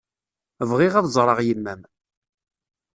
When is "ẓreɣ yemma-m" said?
1.15-1.81